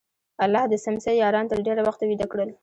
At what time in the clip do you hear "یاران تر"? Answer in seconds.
1.23-1.59